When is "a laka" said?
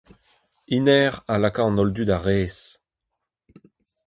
1.33-1.61